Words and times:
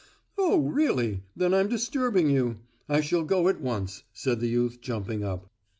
"Oh, 0.35 0.57
really! 0.61 1.21
then 1.35 1.53
I'm 1.53 1.67
disturbing 1.69 2.27
you. 2.27 2.57
I 2.89 3.01
shall 3.01 3.23
go 3.23 3.47
at 3.47 3.61
once," 3.61 4.01
said 4.13 4.39
the 4.39 4.49
youth, 4.49 4.81
jumping 4.81 5.23
up. 5.23 5.45